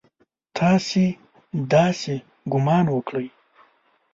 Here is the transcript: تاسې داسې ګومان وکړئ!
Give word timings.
تاسې 0.57 1.05
داسې 1.73 2.15
ګومان 2.51 2.85
وکړئ! 2.91 3.27